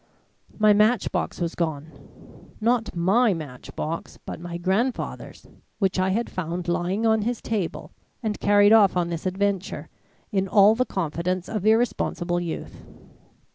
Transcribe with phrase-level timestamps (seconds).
[0.57, 1.91] My match box was gone
[2.59, 5.45] not my match box, but my grandfather's
[5.77, 7.91] which I had found lying on his table
[8.23, 9.89] and carried off on this adventure,
[10.31, 12.83] in all the confidence of irresponsible youth.